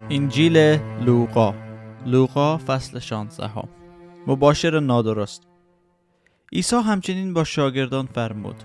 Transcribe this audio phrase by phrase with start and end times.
[0.00, 0.56] انجیل
[1.04, 1.54] لوقا.
[2.06, 3.50] لوقا فصل 16
[4.26, 5.42] مباشر نادرست.
[6.52, 8.62] عیسی همچنین با شاگردان فرمود.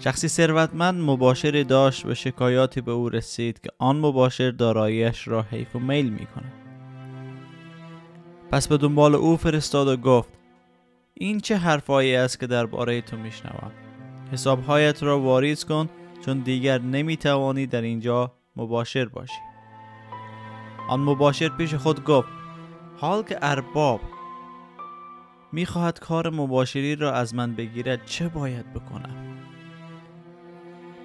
[0.00, 5.76] شخصی ثروتمند مباشری داشت و شکایاتی به او رسید که آن مباشر داراییش را حیف
[5.76, 6.52] و میل می کند.
[8.50, 10.30] پس به دنبال او فرستاد و گفت
[11.14, 13.72] این چه حرفایی است که درباره تو میشنوم؟
[14.32, 15.88] حسابهایت را واریز کن
[16.24, 19.45] چون دیگر نمی‌توانی در اینجا مباشر باشی.
[20.88, 22.28] آن مباشر پیش خود گفت
[22.98, 24.00] حال که ارباب
[25.52, 29.16] می‌خواهد کار مباشری را از من بگیرد چه باید بکنم؟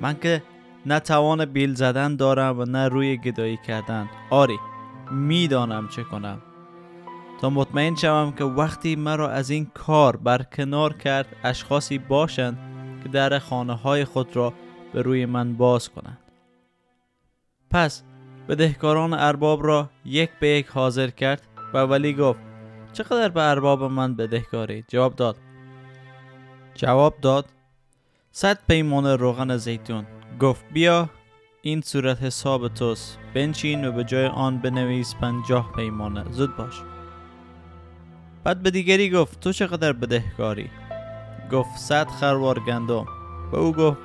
[0.02, 0.44] من که
[0.86, 4.10] نه توان بیل زدن دارم و نه روی گدایی کردن.
[4.30, 4.58] آری
[5.12, 6.42] می‌دانم چه کنم.
[7.42, 12.58] تا مطمئن شوم که وقتی مرا از این کار برکنار کرد اشخاصی باشند
[13.04, 14.54] که در خانه های خود را
[14.94, 16.18] به روی من باز کنند.
[17.72, 18.04] پس
[18.52, 22.40] بدهکاران ارباب را یک به یک حاضر کرد و ولی گفت
[22.94, 25.38] چقدر به ارباب من بدهکاری؟ جواب داد.
[26.76, 27.46] جواب داد
[28.32, 30.06] صد پیمان روغن زیتون.
[30.40, 31.10] گفت بیا
[31.62, 33.20] این صورت حساب توست.
[33.34, 36.82] بنچین و به جای آن بنویس پنجاه پیمانه زود باش.
[38.44, 40.70] بعد به دیگری گفت تو چقدر بدهکاری؟
[41.52, 43.06] گفت صد خروار گندم.
[43.52, 43.98] و او گفت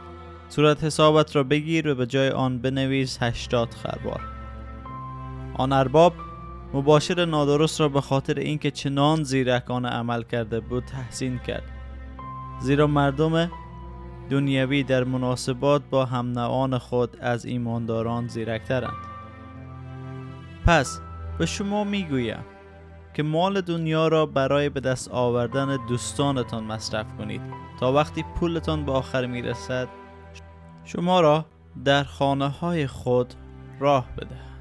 [0.49, 4.36] صورت حسابت را بگیر و به جای آن بنویس هشتاد خروار.
[5.59, 6.13] آن ارباب
[6.75, 11.63] مباشر نادرست را به خاطر اینکه چنان زیرکانه عمل کرده بود تحسین کرد.
[12.61, 13.51] زیرا مردم
[14.31, 19.07] دنیوی در مناسبات با هم خود از ایمانداران زیرکترند.
[20.67, 21.01] پس
[21.39, 22.45] به شما می‌گویم
[23.15, 27.41] که مال دنیا را برای به دست آوردن دوستانتان مصرف کنید.
[27.81, 29.89] تا وقتی پولتان به آخر می‌رسد
[30.85, 31.45] شما را
[31.85, 33.35] در خانه های خود
[33.81, 34.56] راه بده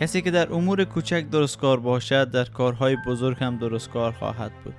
[0.00, 4.74] کسی که در امور کوچک درستکار باشد در کارهای بزرگ هم درستکار خواهد بود.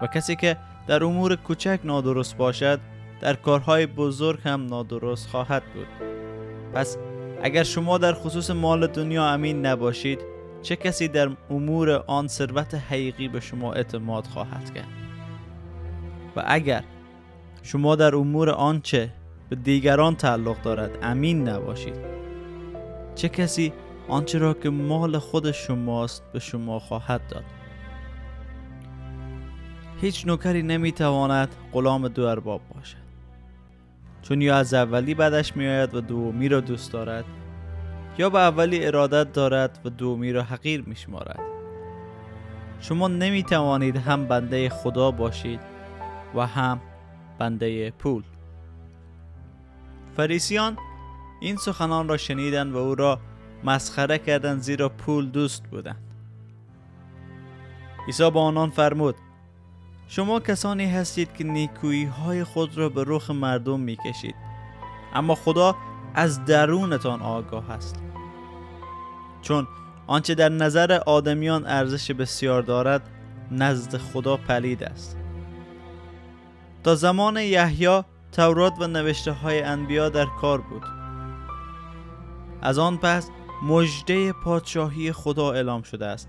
[0.00, 0.56] و کسی که
[0.86, 2.80] در امور کوچک نادرست باشد
[3.20, 5.86] در کارهای بزرگ هم نادرست خواهد بود.
[6.74, 6.96] پس
[7.42, 10.18] اگر شما در خصوص مال دنیا امین نباشید
[10.62, 14.88] چه کسی در امور آن ثروت حقیقی به شما اعتماد خواهد کرد؟
[16.36, 16.84] و اگر
[17.62, 19.10] شما در امور آنچه
[19.48, 21.94] به دیگران تعلق دارد امین نباشید
[23.14, 23.72] چه کسی
[24.08, 27.44] آنچه را که مال خود شماست به شما خواهد داد.
[30.00, 32.96] هیچ نوکری نمی‌تواند غلام دو ارباب باشد.
[34.22, 37.24] چون یا از اولی بدش میآید و دومی را دوست دارد
[38.18, 41.40] یا به اولی ارادت دارد و دومی را حقیر میشمارد.
[42.80, 45.60] شما نمی توانید هم بنده خدا باشید
[46.34, 46.80] و هم
[47.38, 48.22] بنده پول.
[50.16, 50.76] فریسیان
[51.40, 53.18] این سخنان را شنیدند و او را
[53.64, 56.02] مسخره کردند زیرا پول دوست بودند
[58.06, 59.14] عیسی با آنان فرمود
[60.08, 64.34] شما کسانی هستید که نیکویی های خود را به رخ مردم می کشید
[65.14, 65.76] اما خدا
[66.14, 67.96] از درونتان آگاه است.
[69.42, 69.66] چون
[70.06, 73.10] آنچه در نظر آدمیان ارزش بسیار دارد
[73.50, 75.16] نزد خدا پلید است.
[76.84, 78.02] تا زمان یحیی
[78.32, 80.82] تورات و نوشته های انبیا در کار بود.
[82.62, 83.30] از آن پس
[83.62, 86.28] مژده پادشاهی خدا اعلام شده است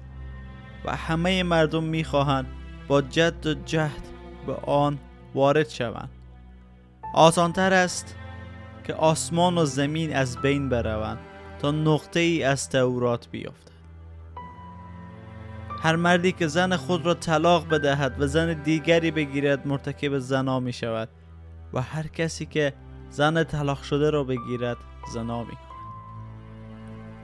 [0.86, 2.46] و همه مردم می‌خواهند
[2.88, 4.08] با جد و جهد
[4.48, 5.00] به آن
[5.36, 6.10] وارد شوند.
[7.14, 8.16] آسانتر است
[8.84, 11.20] که آسمان و زمین از بین بروند
[11.60, 13.74] تا نقطه ای از تورات بیافتد
[15.84, 20.74] هر مردی که زن خود را طلاق بدهد و زن دیگری بگیرد مرتکب زنا می
[20.74, 21.10] شود
[21.74, 22.74] و هر کسی که
[23.10, 24.78] زن طلاق شده را بگیرد
[25.14, 25.58] زنا می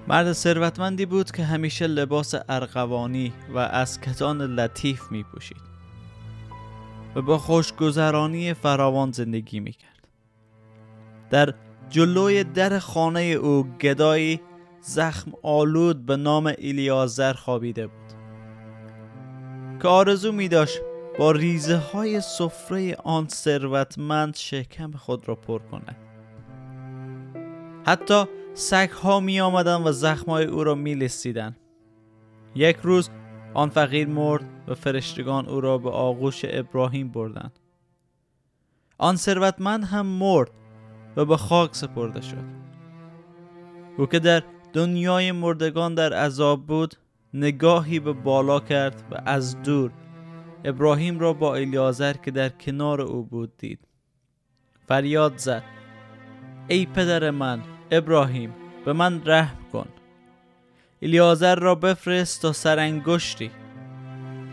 [0.09, 5.61] مرد ثروتمندی بود که همیشه لباس ارغوانی و از کتان لطیف می پوشید
[7.15, 10.07] و با خوشگذرانی فراوان زندگی می کرد.
[11.29, 11.53] در
[11.89, 14.41] جلوی در خانه او گدایی
[14.81, 18.13] زخم آلود به نام ایلیازر خوابیده بود
[19.81, 20.79] که آرزو می داشت
[21.19, 25.95] با ریزه های سفره آن ثروتمند شکم خود را پر کند
[27.85, 28.25] حتی
[28.59, 31.55] سگ ها می آمدن و زخم های او را می لستیدن.
[32.55, 33.09] یک روز
[33.53, 37.59] آن فقیر مرد و فرشتگان او را به آغوش ابراهیم بردند.
[38.97, 40.51] آن ثروتمند هم مرد
[41.15, 42.43] و به خاک سپرده شد.
[43.97, 46.95] او که در دنیای مردگان در عذاب بود
[47.33, 49.91] نگاهی به بالا کرد و از دور
[50.65, 53.79] ابراهیم را با الیازر که در کنار او بود دید.
[54.87, 55.63] فریاد زد.
[56.67, 58.53] ای پدر من ابراهیم
[58.85, 59.87] به من رحم کن.
[61.01, 63.51] الیازر را بفرست تا سرانگشتی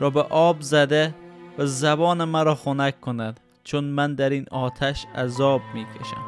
[0.00, 1.14] را به آب زده
[1.58, 6.24] و زبان مرا خنک کند چون من در این آتش عذاب می کشم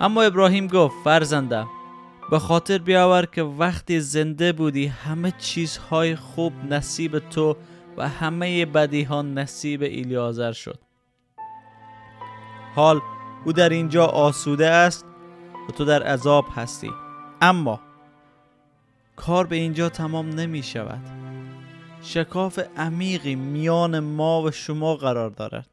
[0.00, 1.68] اما ابراهیم گفت فرزندم
[2.30, 7.56] به خاطر بیاور که وقتی زنده بودی همه چیزهای خوب نصیب تو
[7.96, 10.78] و همه بدی ها نصیب ایلیازر شد.
[12.74, 13.00] حال
[13.44, 15.06] او در اینجا آسوده است
[15.68, 16.90] و تو در عذاب هستی.
[17.40, 17.80] اما
[19.16, 21.00] کار به اینجا تمام نمی شود.
[22.02, 25.68] شکاف عمیقی میان ما و شما قرار دارد.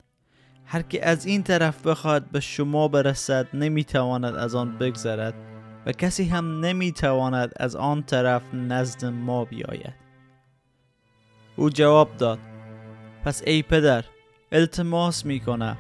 [0.65, 5.33] هر که از این طرف بخواهد به شما برسد نمی‌تواند از آن بگذرد
[5.85, 9.93] و کسی هم نمی‌تواند از آن طرف نزد ما بیاید.
[11.55, 12.39] او جواب داد
[13.25, 14.03] پس ای پدر
[14.51, 15.77] التماس می‌کنم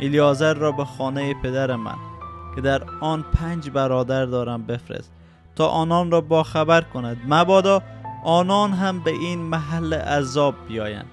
[0.00, 2.15] الیازر را به خانه پدر من.
[2.56, 5.12] که در آن پنج برادر دارم بفرست
[5.56, 7.16] تا آنان را با خبر کند.
[7.28, 7.82] مبادا
[8.24, 11.10] آنان هم به این محل عذاب بیایند.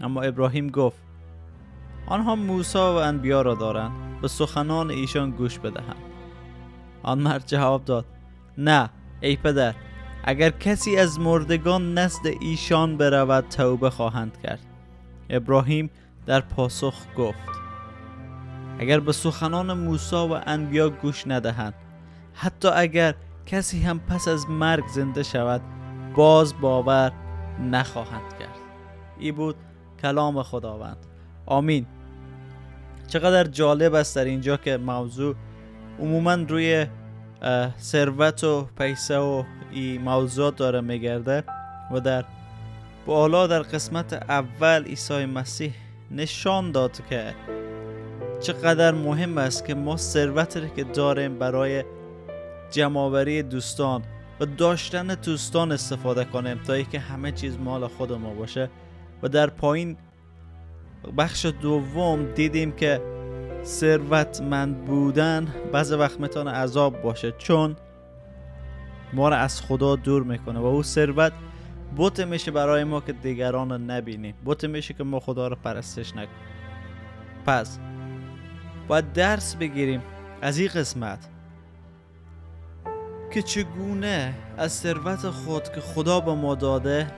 [0.00, 0.96] اما ابراهیم گفت
[2.06, 3.92] آنها موسی و انبیا را دارند
[4.22, 6.02] به سخنان ایشان گوش بدهند.
[7.02, 8.04] آن مرد جواب داد
[8.58, 8.90] نه
[9.20, 9.74] ای پدر
[10.24, 14.60] اگر کسی از مردگان نزد ایشان برود توبه خواهند کرد.
[15.30, 15.90] ابراهیم
[16.26, 17.65] در پاسخ گفت
[18.78, 21.74] اگر به سخنان موسی و انبیا گوش ندهند
[22.34, 23.14] حتی اگر
[23.46, 25.60] کسی هم پس از مرگ زنده شود
[26.16, 27.12] باز باور
[27.60, 28.58] نخواهند کرد.
[29.18, 29.56] ای بود
[30.02, 30.96] کلام خداوند.
[31.46, 31.86] آمین.
[33.08, 35.34] چقدر جالب است در اینجا که موضوع
[36.00, 36.86] عموما روی
[37.80, 41.44] ثروت و پیسه و ای موضوعات داره میگرده
[41.90, 42.24] و در
[43.06, 45.74] بالا در قسمت اول عیسی مسیح
[46.10, 47.34] نشان داد که
[48.40, 51.84] چقدر مهم است که ما ثروت که داریم برای
[52.70, 54.02] جمعآوری دوستان
[54.40, 58.70] و داشتن دوستان استفاده کنیم تا که همه چیز مال خود ما باشه.
[59.22, 59.96] و در پایین
[61.18, 63.00] بخش دوم دیدیم که
[63.64, 67.76] ثروتمند بودن بعض وقت می‌تونه عذاب باشه چون
[69.12, 71.32] ما را از خدا دور می‌کنه و او ثروت
[71.96, 74.34] بوت میشه برای ما که دیگران رو نبینیم.
[74.44, 76.28] بوت میشه که ما خدا رو پرستش نکنیم.
[77.46, 77.78] پس
[78.88, 80.02] باید درس بگیریم
[80.42, 81.28] از این قسمت.
[83.30, 87.12] که چگونه از ثروت خود که خدا به ما داده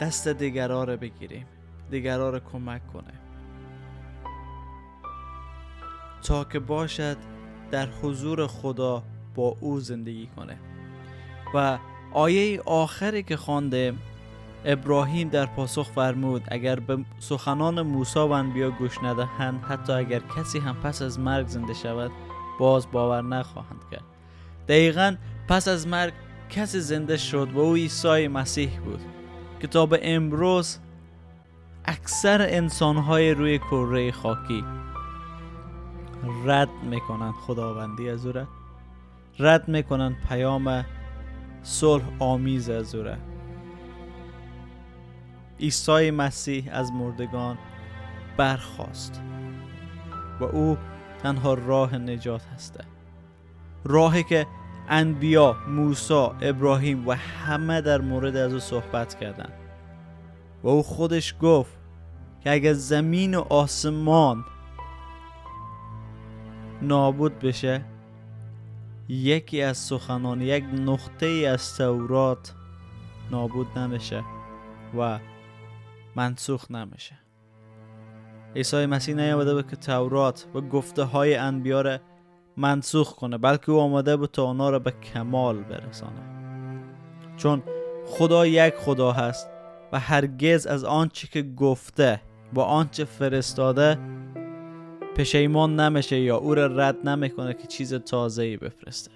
[0.00, 1.46] دست دیگرا رو بگیریم
[1.90, 3.12] دیگرا رو کمک کنه
[6.22, 7.16] تا که باشد
[7.70, 9.02] در حضور خدا
[9.34, 10.58] با او زندگی کنه.
[11.54, 11.78] و
[12.12, 13.94] آیه آخری که خوانده
[14.64, 20.58] ابراهیم در پاسخ فرمود اگر به سخنان موسی و انبیا گوش ندهند حتی اگر کسی
[20.58, 22.10] هم پس از مرگ زنده شود
[22.58, 24.04] باز باور نخواهند کرد.
[24.68, 25.16] دقیقا
[25.48, 26.12] پس از مرگ
[26.50, 29.00] کسی زنده شد و او عیسی مسیح بود.
[29.60, 30.78] که تا به امروز
[31.84, 34.64] اکثر انسانهای روی کره خاکی
[36.44, 38.32] رد می‌کنن خداوندی از او
[39.38, 40.84] رد می‌کنن پیام
[41.62, 43.04] صلح آمیز از او
[45.60, 47.58] عیسی مسیح از مردگان
[48.36, 49.22] برخواست
[50.40, 50.76] و او
[51.22, 52.84] تنها راه نجات هسته.
[53.84, 54.46] راهی که
[54.88, 59.52] انبیا موسی ابراهیم و همه در مورد از او صحبت کردند.
[60.62, 61.78] و او خودش گفت
[62.40, 64.44] که اگر زمین و آسمان
[66.82, 67.84] نابود بشه
[69.08, 72.54] یکی از سخنان یک نقطه از تورات
[73.30, 74.24] نابود نمیشه
[74.98, 75.18] و
[76.16, 77.18] منسوخ نمیشه.
[78.56, 82.00] عیسی مسیح نیامده بود که تورات و گفته های انبیار
[82.56, 86.36] منسوخ کنه بلکه او آمده بود تا آنها را به کمال برسانه.
[87.36, 87.62] چون
[88.06, 89.48] خدا یک خدا هست
[89.92, 92.20] و هرگز از آنچه که گفته
[92.54, 93.98] با آنچه فرستاده
[95.16, 99.10] پشیمان نمیشه یا او را رد نمی‌کنه که چیز تازه ای بفرسته.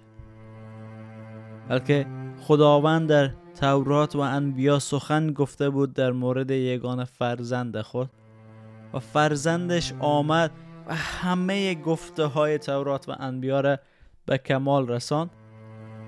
[1.68, 2.06] بلکه
[2.40, 3.30] خداوند در
[3.60, 8.10] تورات و انبیا سخن گفته بود در مورد یگان فرزند خود
[8.94, 10.50] و فرزندش آمد
[10.86, 13.78] و همه گفته های تورات و انبیا را
[14.26, 15.30] به کمال رساند.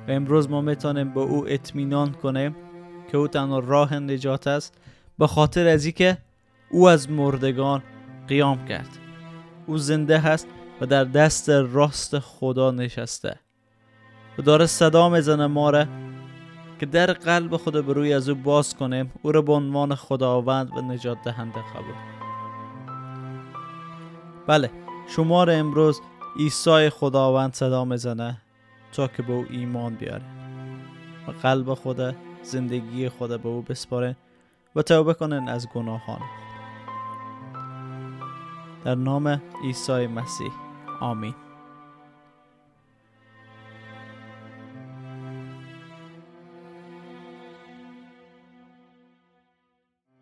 [0.09, 2.57] و امروز ما می‌تونیم به او اطمینان کنیم
[3.11, 4.79] که او تنها راه نجات است
[5.19, 6.19] به خاطر از که
[6.71, 7.83] او از مردگان
[8.29, 8.99] قیام کرد.
[9.67, 10.47] او زنده هست
[10.81, 13.39] و در دست راست خدا نشسته.
[14.39, 15.87] و داره صدا می‌زنه ما را
[16.83, 20.77] که در قلب خود به روی از او باز کنیم او را به عنوان خداوند
[20.77, 21.95] و نجات دهنده قبول.
[24.47, 24.71] بله
[25.09, 26.01] شما را امروز
[26.39, 28.37] عیسی خداوند صدا می‌زنه
[28.93, 30.25] تا که به او ایمان بیاره
[31.29, 34.17] و قلب خود زندگی خود به او بسپاره
[34.77, 36.21] و توبه کنن از گناهان.
[38.85, 40.53] در نام عیسی مسیح.
[41.01, 41.35] آمین.